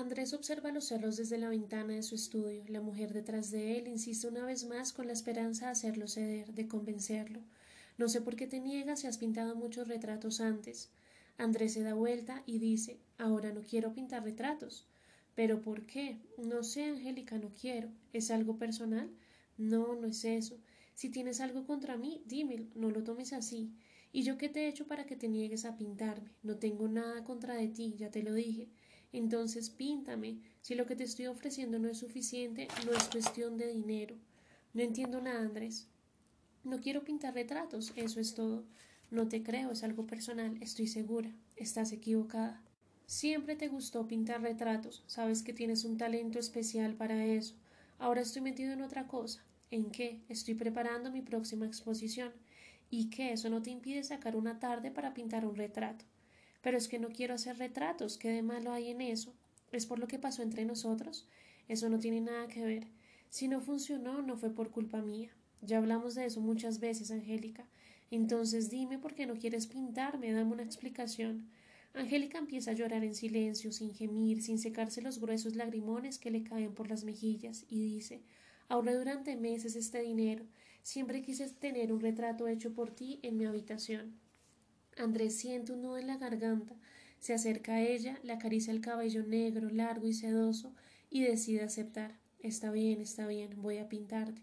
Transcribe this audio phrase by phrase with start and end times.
[0.00, 2.64] Andrés observa los cerros desde la ventana de su estudio.
[2.68, 6.54] La mujer detrás de él insiste una vez más con la esperanza de hacerlo ceder,
[6.54, 7.40] de convencerlo.
[7.98, 10.88] No sé por qué te niegas si has pintado muchos retratos antes.
[11.36, 14.86] Andrés se da vuelta y dice Ahora no quiero pintar retratos.
[15.34, 16.18] ¿Pero por qué?
[16.38, 17.90] No sé, Angélica, no quiero.
[18.14, 19.10] ¿Es algo personal?
[19.58, 20.58] No, no es eso.
[20.94, 23.70] Si tienes algo contra mí, dímelo, no lo tomes así.
[24.12, 26.30] ¿Y yo qué te he hecho para que te niegues a pintarme?
[26.42, 28.70] No tengo nada contra de ti, ya te lo dije.
[29.12, 30.38] Entonces píntame.
[30.60, 34.16] Si lo que te estoy ofreciendo no es suficiente, no es cuestión de dinero.
[34.72, 35.88] No entiendo nada, Andrés.
[36.62, 38.64] No quiero pintar retratos, eso es todo.
[39.10, 41.34] No te creo, es algo personal, estoy segura.
[41.56, 42.62] Estás equivocada.
[43.06, 47.56] Siempre te gustó pintar retratos, sabes que tienes un talento especial para eso.
[47.98, 49.42] Ahora estoy metido en otra cosa.
[49.72, 50.20] ¿En qué?
[50.28, 52.32] Estoy preparando mi próxima exposición.
[52.88, 53.32] ¿Y qué?
[53.32, 56.04] Eso no te impide sacar una tarde para pintar un retrato.
[56.60, 58.18] Pero es que no quiero hacer retratos.
[58.18, 59.34] ¿Qué de malo hay en eso?
[59.72, 61.26] ¿Es por lo que pasó entre nosotros?
[61.68, 62.86] Eso no tiene nada que ver.
[63.28, 65.30] Si no funcionó, no fue por culpa mía.
[65.62, 67.66] Ya hablamos de eso muchas veces, Angélica.
[68.10, 71.48] Entonces dime por qué no quieres pintarme, dame una explicación.
[71.94, 76.42] Angélica empieza a llorar en silencio, sin gemir, sin secarse los gruesos lagrimones que le
[76.42, 78.22] caen por las mejillas, y dice
[78.68, 80.44] Ahorré durante meses este dinero.
[80.82, 84.18] Siempre quise tener un retrato hecho por ti en mi habitación.
[85.00, 86.76] Andrés siente un nudo en la garganta,
[87.18, 90.74] se acerca a ella, le acaricia el cabello negro, largo y sedoso,
[91.08, 92.18] y decide aceptar.
[92.38, 94.42] Está bien, está bien, voy a pintarte.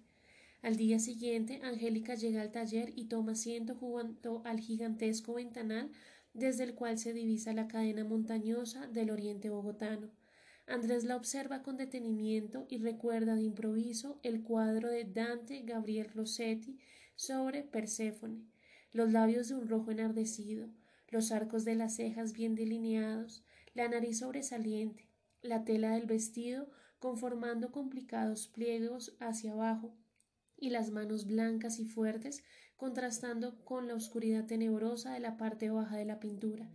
[0.61, 5.91] Al día siguiente, Angélica llega al taller y toma asiento junto al gigantesco ventanal
[6.33, 10.09] desde el cual se divisa la cadena montañosa del oriente bogotano.
[10.67, 16.77] Andrés la observa con detenimiento y recuerda de improviso el cuadro de Dante Gabriel Rossetti
[17.15, 18.43] sobre Perséfone,
[18.91, 20.69] los labios de un rojo enardecido,
[21.09, 25.09] los arcos de las cejas bien delineados, la nariz sobresaliente,
[25.41, 29.95] la tela del vestido conformando complicados pliegos hacia abajo,
[30.57, 32.43] y las manos blancas y fuertes
[32.75, 36.69] contrastando con la oscuridad tenebrosa de la parte baja de la pintura.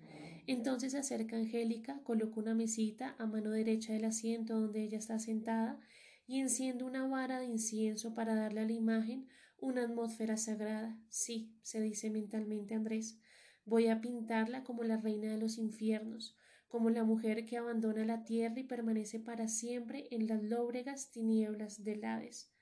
[0.47, 5.19] Entonces se acerca Angélica, coloca una mesita a mano derecha del asiento donde ella está
[5.19, 5.79] sentada
[6.27, 9.29] y enciende una vara de incienso para darle a la imagen
[9.63, 10.99] una atmósfera sagrada.
[11.09, 13.19] Sí, se dice mentalmente Andrés,
[13.65, 16.37] voy a pintarla como la reina de los infiernos,
[16.67, 21.85] como la mujer que abandona la tierra y permanece para siempre en las lóbregas tinieblas
[21.85, 22.53] del Hades.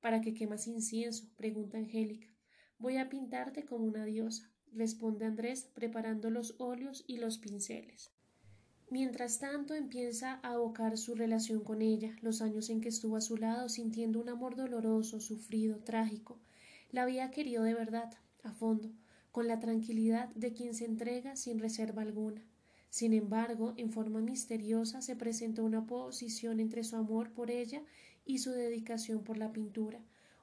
[0.00, 1.28] ¿Para qué quemas incienso?
[1.36, 2.28] pregunta Angélica.
[2.76, 8.12] Voy a pintarte como una diosa, responde Andrés, preparando los óleos y los pinceles.
[8.92, 13.22] Mientras tanto empieza a abocar su relación con ella, los años en que estuvo a
[13.22, 16.38] su lado, sintiendo un amor doloroso, sufrido, trágico.
[16.90, 18.90] La había querido de verdad, a fondo,
[19.30, 22.42] con la tranquilidad de quien se entrega sin reserva alguna.
[22.90, 27.80] Sin embargo, en forma misteriosa se presentó una oposición entre su amor por ella
[28.26, 30.00] y su dedicación por la pintura,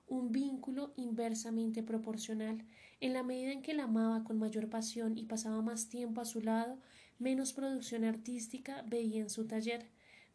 [0.08, 2.66] un vínculo inversamente proporcional.
[3.00, 6.26] En la medida en que la amaba con mayor pasión y pasaba más tiempo a
[6.26, 6.80] su lado,
[7.20, 9.86] menos producción artística veía en su taller.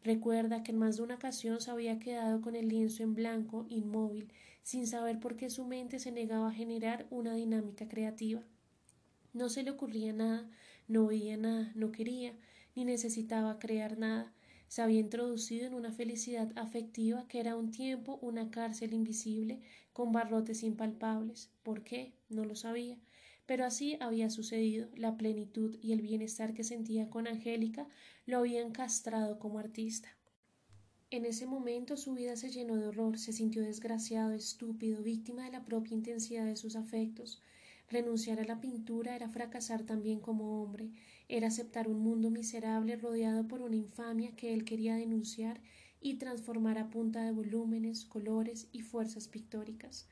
[0.03, 3.65] Recuerda que en más de una ocasión se había quedado con el lienzo en blanco,
[3.69, 4.31] inmóvil,
[4.63, 8.41] sin saber por qué su mente se negaba a generar una dinámica creativa.
[9.33, 10.49] No se le ocurría nada,
[10.87, 12.33] no veía nada, no quería,
[12.75, 14.31] ni necesitaba crear nada
[14.67, 19.61] se había introducido en una felicidad afectiva que era un tiempo una cárcel invisible
[19.93, 21.49] con barrotes impalpables.
[21.63, 22.13] ¿Por qué?
[22.29, 22.97] No lo sabía.
[23.45, 24.89] Pero así había sucedido.
[24.95, 27.87] La plenitud y el bienestar que sentía con Angélica
[28.25, 30.09] lo habían castrado como artista.
[31.11, 35.51] En ese momento su vida se llenó de horror, se sintió desgraciado, estúpido, víctima de
[35.51, 37.41] la propia intensidad de sus afectos.
[37.87, 40.89] Renunciar a la pintura era fracasar también como hombre,
[41.29, 45.61] era aceptar un mundo miserable rodeado por una infamia que él quería denunciar
[46.01, 50.07] y transformar a punta de volúmenes, colores y fuerzas pictóricas.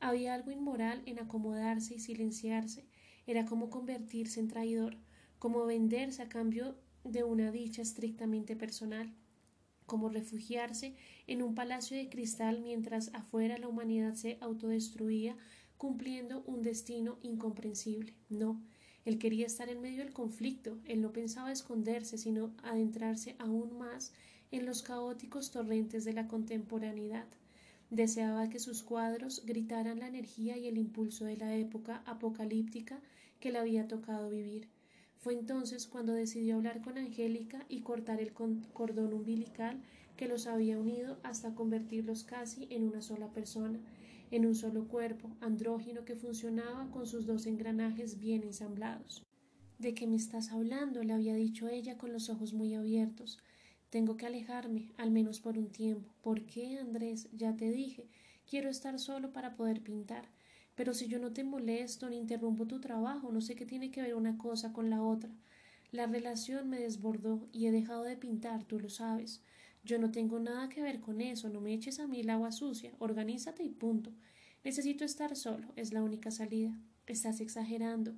[0.00, 2.84] Había algo inmoral en acomodarse y silenciarse,
[3.26, 4.96] era como convertirse en traidor,
[5.38, 9.12] como venderse a cambio de una dicha estrictamente personal,
[9.86, 10.96] como refugiarse
[11.26, 15.36] en un palacio de cristal mientras afuera la humanidad se autodestruía
[15.76, 18.14] cumpliendo un destino incomprensible.
[18.28, 18.60] No,
[19.04, 24.12] él quería estar en medio del conflicto, él no pensaba esconderse, sino adentrarse aún más
[24.50, 27.26] en los caóticos torrentes de la contemporaneidad.
[27.90, 33.00] Deseaba que sus cuadros gritaran la energía y el impulso de la época apocalíptica
[33.38, 34.68] que le había tocado vivir.
[35.18, 39.80] Fue entonces cuando decidió hablar con Angélica y cortar el cordón umbilical
[40.16, 43.78] que los había unido hasta convertirlos casi en una sola persona,
[44.30, 49.22] en un solo cuerpo, andrógino que funcionaba con sus dos engranajes bien ensamblados.
[49.78, 51.02] ¿De qué me estás hablando?
[51.02, 53.38] le había dicho ella con los ojos muy abiertos.
[53.90, 56.12] Tengo que alejarme, al menos por un tiempo.
[56.22, 57.28] ¿Por qué, Andrés?
[57.32, 58.08] Ya te dije.
[58.48, 60.28] Quiero estar solo para poder pintar.
[60.74, 64.02] Pero si yo no te molesto ni interrumpo tu trabajo, no sé qué tiene que
[64.02, 65.30] ver una cosa con la otra.
[65.92, 69.40] La relación me desbordó y he dejado de pintar, tú lo sabes.
[69.84, 72.52] Yo no tengo nada que ver con eso, no me eches a mí el agua
[72.52, 74.12] sucia, organízate y punto.
[74.64, 76.76] Necesito estar solo, es la única salida.
[77.06, 78.14] Estás exagerando.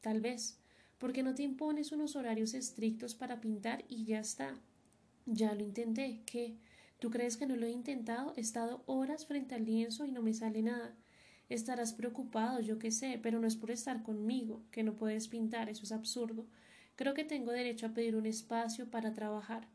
[0.00, 0.56] Tal vez.
[0.98, 4.54] porque no te impones unos horarios estrictos para pintar y ya está?
[5.26, 6.22] Ya lo intenté.
[6.26, 6.56] ¿Qué?
[6.98, 8.34] ¿Tú crees que no lo he intentado?
[8.36, 10.94] He estado horas frente al lienzo y no me sale nada.
[11.48, 15.68] Estarás preocupado, yo qué sé, pero no es por estar conmigo, que no puedes pintar,
[15.68, 16.46] eso es absurdo.
[16.94, 19.66] Creo que tengo derecho a pedir un espacio para trabajar.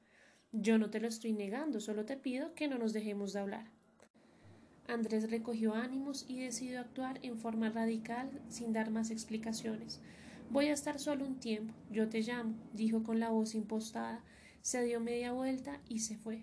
[0.53, 3.65] Yo no te lo estoy negando, solo te pido que no nos dejemos de hablar.
[4.87, 9.99] Andrés recogió ánimos y decidió actuar en forma radical sin dar más explicaciones.
[10.51, 14.21] Voy a estar solo un tiempo, yo te llamo, dijo con la voz impostada,
[14.65, 16.41] se dio media vuelta y se fue.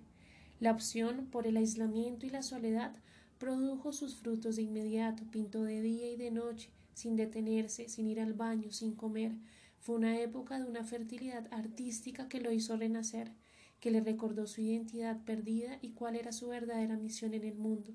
[0.60, 2.94] La opción por el aislamiento y la soledad
[3.36, 8.20] produjo sus frutos de inmediato, pintó de día y de noche, sin detenerse, sin ir
[8.20, 9.32] al baño, sin comer.
[9.80, 13.32] Fue una época de una fertilidad artística que lo hizo renacer,
[13.80, 17.92] que le recordó su identidad perdida y cuál era su verdadera misión en el mundo.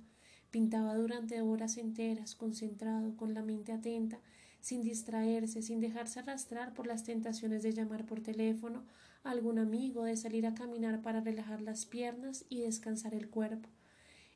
[0.52, 4.20] Pintaba durante horas enteras, concentrado, con la mente atenta,
[4.62, 8.84] sin distraerse, sin dejarse arrastrar por las tentaciones de llamar por teléfono
[9.24, 13.70] a algún amigo, de salir a caminar para relajar las piernas y descansar el cuerpo.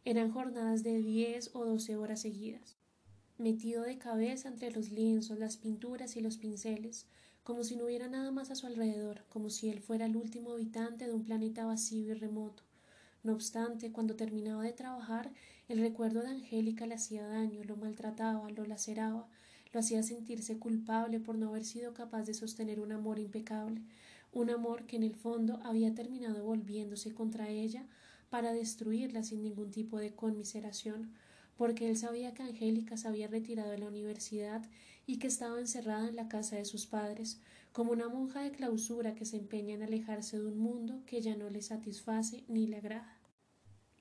[0.04, 2.78] Eran jornadas de diez o doce horas seguidas,
[3.38, 7.08] metido de cabeza entre los lienzos, las pinturas y los pinceles,
[7.44, 10.54] como si no hubiera nada más a su alrededor, como si él fuera el último
[10.54, 12.64] habitante de un planeta vacío y remoto.
[13.24, 15.32] No obstante, cuando terminaba de trabajar,
[15.68, 19.28] el recuerdo de Angélica le hacía daño, lo maltrataba, lo laceraba,
[19.74, 23.82] lo hacía sentirse culpable por no haber sido capaz de sostener un amor impecable,
[24.34, 27.86] un amor que en el fondo había terminado volviéndose contra ella
[28.30, 31.12] para destruirla sin ningún tipo de conmiseración,
[31.58, 34.64] porque él sabía que Angélica se había retirado de la universidad
[35.06, 37.40] y que estaba encerrada en la casa de sus padres,
[37.74, 41.36] como una monja de clausura que se empeña en alejarse de un mundo que ya
[41.36, 43.21] no le satisface ni le agrada.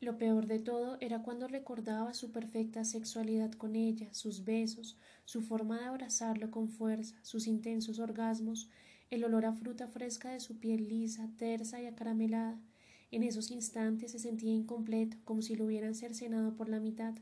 [0.00, 5.43] Lo peor de todo era cuando recordaba su perfecta sexualidad con ella, sus besos, su
[5.43, 8.70] forma de abrazarlo con fuerza, sus intensos orgasmos,
[9.11, 12.58] el olor a fruta fresca de su piel lisa, tersa y acaramelada.
[13.11, 17.14] En esos instantes se sentía incompleto, como si lo hubieran cercenado por la mitad,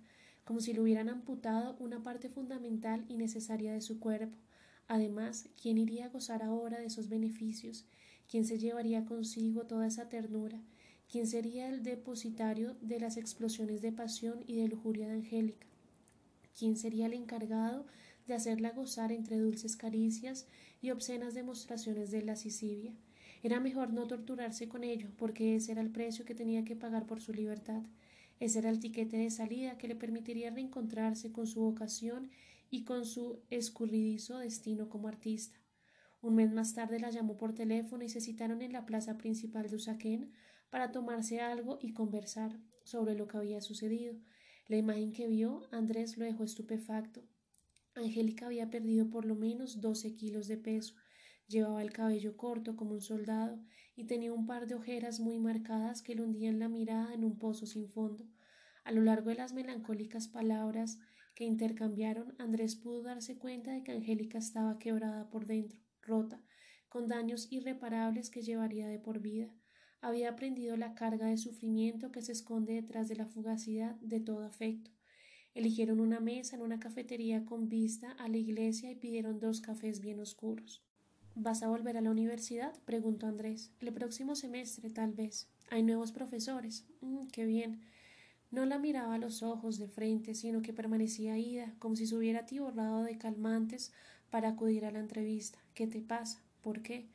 [0.44, 4.38] como si le hubieran amputado una parte fundamental y necesaria de su cuerpo.
[4.86, 7.86] Además, ¿quién iría a gozar ahora de esos beneficios?
[8.31, 10.62] ¿Quién se llevaría consigo toda esa ternura?
[11.10, 15.66] ¿Quién sería el depositario de las explosiones de pasión y de lujuria de Angélica?
[16.58, 17.87] ¿Quién sería el encargado
[18.26, 20.46] de hacerla gozar entre dulces caricias
[20.82, 22.93] y obscenas demostraciones de lascivia?
[23.43, 27.06] Era mejor no torturarse con ello, porque ese era el precio que tenía que pagar
[27.06, 27.82] por su libertad.
[28.38, 32.31] Ese era el tiquete de salida que le permitiría reencontrarse con su vocación
[32.70, 35.58] y con su escurridizo destino como artista.
[36.20, 39.70] Un mes más tarde la llamó por teléfono y se citaron en la plaza principal
[39.70, 40.32] de Usaquén
[40.70, 44.15] para tomarse algo y conversar sobre lo que había sucedido.
[44.67, 47.23] La imagen que vio Andrés lo dejó estupefacto.
[47.94, 50.94] Angélica había perdido por lo menos doce kilos de peso,
[51.49, 53.59] llevaba el cabello corto como un soldado
[53.97, 57.39] y tenía un par de ojeras muy marcadas que le hundían la mirada en un
[57.39, 58.25] pozo sin fondo.
[58.84, 60.98] A lo largo de las melancólicas palabras
[61.34, 66.43] que intercambiaron, Andrés pudo darse cuenta de que Angélica estaba quebrada por dentro, rota,
[66.89, 69.53] con daños irreparables que llevaría de por vida
[70.00, 74.44] había aprendido la carga de sufrimiento que se esconde detrás de la fugacidad de todo
[74.44, 74.90] afecto.
[75.55, 80.00] Eligieron una mesa en una cafetería con vista a la iglesia y pidieron dos cafés
[80.00, 80.84] bien oscuros.
[81.34, 82.74] ¿Vas a volver a la universidad?
[82.84, 83.72] preguntó Andrés.
[83.81, 85.48] El próximo semestre, tal vez.
[85.70, 86.86] Hay nuevos profesores.
[87.00, 87.81] Mm, qué bien.
[88.50, 92.17] No la miraba a los ojos de frente, sino que permanecía ida, como si se
[92.17, 93.93] hubiera atiborrado de calmantes
[94.31, 95.58] para acudir a la entrevista.
[95.74, 96.43] ¿Qué te pasa?
[96.62, 97.08] ¿Por qué?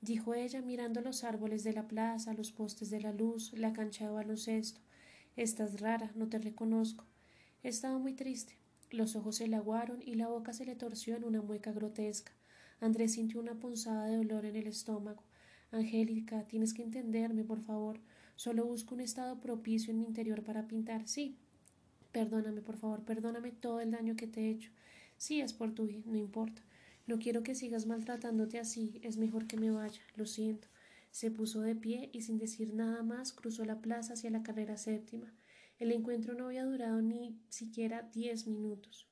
[0.00, 4.06] Dijo ella mirando los árboles de la plaza, los postes de la luz, la cancha
[4.06, 4.80] de baloncesto.
[5.36, 7.04] Estás rara, no te reconozco.
[7.62, 8.54] Estaba muy triste.
[8.90, 12.32] Los ojos se le aguaron y la boca se le torció en una mueca grotesca.
[12.80, 15.22] Andrés sintió una punzada de dolor en el estómago.
[15.70, 18.00] Angélica, tienes que entenderme, por favor.
[18.36, 21.06] Solo busco un estado propicio en mi interior para pintar.
[21.06, 21.36] Sí.
[22.12, 24.70] Perdóname, por favor, perdóname todo el daño que te he hecho.
[25.18, 26.62] Sí, es por tu no importa.
[27.08, 30.68] No quiero que sigas maltratándote así, es mejor que me vaya, lo siento.
[31.10, 34.76] Se puso de pie y sin decir nada más cruzó la plaza hacia la carrera
[34.76, 35.34] séptima.
[35.80, 39.08] El encuentro no había durado ni siquiera diez minutos.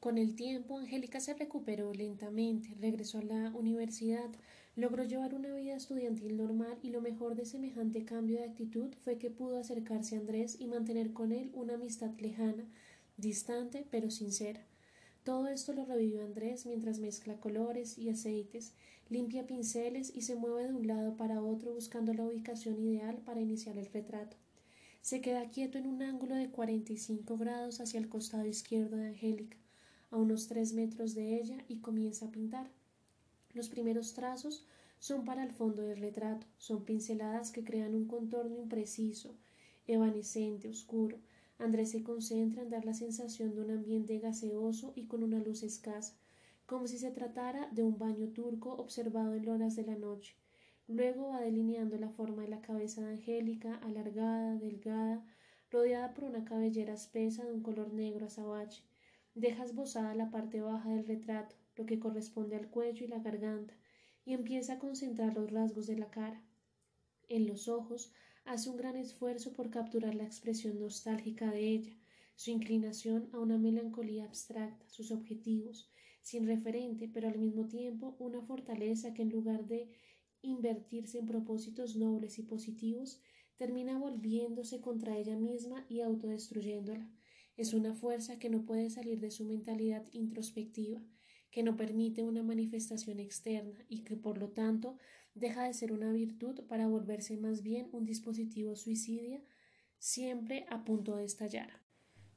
[0.00, 4.30] Con el tiempo, Angélica se recuperó lentamente, regresó a la universidad,
[4.76, 9.18] Logró llevar una vida estudiantil normal y lo mejor de semejante cambio de actitud fue
[9.18, 12.66] que pudo acercarse a Andrés y mantener con él una amistad lejana,
[13.16, 14.66] distante pero sincera.
[15.24, 18.74] Todo esto lo revivió Andrés mientras mezcla colores y aceites,
[19.08, 23.40] limpia pinceles y se mueve de un lado para otro buscando la ubicación ideal para
[23.40, 24.36] iniciar el retrato.
[25.00, 29.56] Se queda quieto en un ángulo de 45 grados hacia el costado izquierdo de Angélica,
[30.10, 32.70] a unos tres metros de ella, y comienza a pintar.
[33.54, 34.66] Los primeros trazos
[34.98, 39.34] son para el fondo del retrato, son pinceladas que crean un contorno impreciso,
[39.86, 41.18] evanescente, oscuro,
[41.58, 45.62] Andrés se concentra en dar la sensación de un ambiente gaseoso y con una luz
[45.62, 46.18] escasa,
[46.66, 50.36] como si se tratara de un baño turco observado en horas de la noche.
[50.86, 55.24] Luego va delineando la forma de la cabeza de Angélica, alargada, delgada,
[55.70, 58.82] rodeada por una cabellera espesa de un color negro azabache.
[59.34, 63.74] Deja esbozada la parte baja del retrato, lo que corresponde al cuello y la garganta,
[64.24, 66.42] y empieza a concentrar los rasgos de la cara.
[67.28, 68.12] En los ojos
[68.44, 71.92] hace un gran esfuerzo por capturar la expresión nostálgica de ella,
[72.36, 75.90] su inclinación a una melancolía abstracta, sus objetivos,
[76.22, 79.90] sin referente, pero al mismo tiempo una fortaleza que en lugar de
[80.42, 83.20] invertirse en propósitos nobles y positivos,
[83.56, 87.08] termina volviéndose contra ella misma y autodestruyéndola.
[87.56, 91.00] Es una fuerza que no puede salir de su mentalidad introspectiva,
[91.54, 94.98] que no permite una manifestación externa y que por lo tanto
[95.36, 99.40] deja de ser una virtud para volverse más bien un dispositivo suicidia
[100.00, 101.80] siempre a punto de estallar.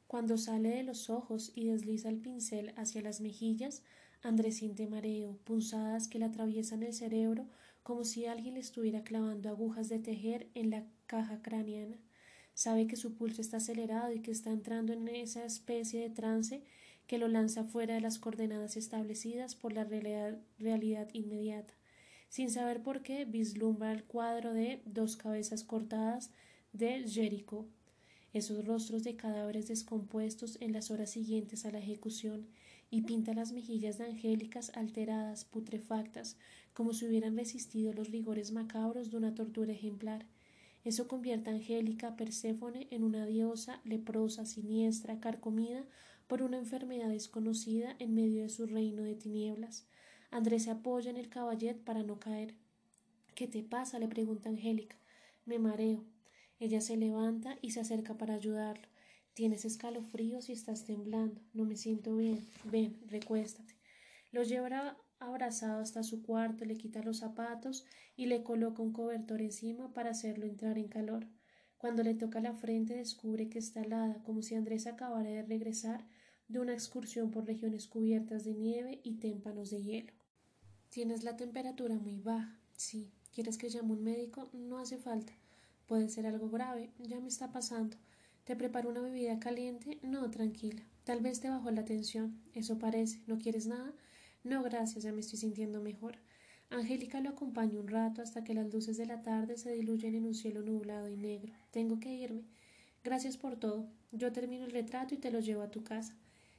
[0.05, 3.81] Cuando sale de los ojos y desliza el pincel hacia las mejillas,
[4.21, 7.47] Andrés siente mareo, punzadas que le atraviesan el cerebro
[7.81, 11.97] como si alguien le estuviera clavando agujas de tejer en la caja craneana.
[12.53, 16.63] Sabe que su pulso está acelerado y que está entrando en esa especie de trance
[17.07, 21.73] que lo lanza fuera de las coordenadas establecidas por la realidad inmediata.
[22.29, 26.31] Sin saber por qué, vislumbra el cuadro de dos cabezas cortadas
[26.73, 27.65] de Jericho,
[28.33, 32.47] esos rostros de cadáveres descompuestos en las horas siguientes a la ejecución,
[32.89, 36.37] y pinta las mejillas de angélicas alteradas, putrefactas,
[36.73, 40.25] como si hubieran resistido los rigores macabros de una tortura ejemplar.
[40.85, 45.83] Eso convierte a Angélica Perséfone en una diosa leprosa, siniestra, carcomida
[46.27, 49.88] por una enfermedad desconocida en medio de su reino de tinieblas.
[50.29, 52.53] Andrés se apoya en el caballet para no caer.
[53.34, 54.00] ¿Qué te pasa?
[54.00, 54.98] le pregunta Angélica.
[55.46, 56.03] Me mareo.
[56.60, 58.88] Ella se levanta y se acerca para ayudarlo.
[59.34, 61.39] Tienes escalofríos y estás temblando.
[61.53, 62.46] No me siento bien.
[62.65, 63.75] Ven, recuéstate.
[64.31, 69.41] Lo lleva abrazado hasta su cuarto, le quita los zapatos y le coloca un cobertor
[69.41, 71.27] encima para hacerlo entrar en calor.
[71.77, 76.07] Cuando le toca la frente descubre que está helada, como si Andrés acabara de regresar
[76.47, 80.13] de una excursión por regiones cubiertas de nieve y témpanos de hielo.
[80.89, 82.57] Tienes la temperatura muy baja.
[82.75, 83.11] Sí.
[83.33, 84.49] ¿Quieres que llame un médico?
[84.53, 85.33] No hace falta.
[85.85, 86.89] Puede ser algo grave.
[86.97, 87.95] Ya me está pasando.
[88.45, 89.99] ¿Te preparo una bebida caliente?
[90.01, 90.81] No, tranquila.
[91.03, 92.41] Tal vez te bajó la tensión.
[92.53, 93.21] Eso parece.
[93.27, 93.93] ¿No quieres nada?
[94.43, 95.03] No, gracias.
[95.03, 96.15] Ya me estoy sintiendo mejor.
[96.69, 100.25] Angélica lo acompaña un rato hasta que las luces de la tarde se diluyen en
[100.25, 101.53] un cielo nublado y negro.
[101.71, 102.43] Tengo que irme.
[103.03, 103.87] Gracias por todo.
[104.11, 106.15] Yo termino el retrato y te lo llevo a tu casa.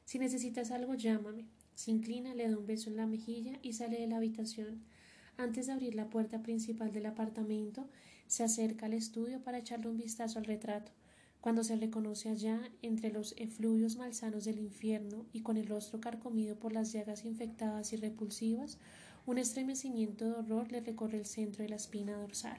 [0.08, 1.44] Si necesitas algo, llámame.
[1.74, 4.82] Se inclina, le da un beso en la mejilla y sale de la habitación.
[5.36, 7.90] Antes de abrir la puerta principal del apartamento,
[8.26, 10.92] se acerca al estudio para echarle un vistazo al retrato.
[11.42, 16.58] Cuando se reconoce allá, entre los efluvios malsanos del infierno y con el rostro carcomido
[16.58, 18.78] por las llagas infectadas y repulsivas,
[19.26, 22.58] un estremecimiento de horror le recorre el centro de la espina dorsal.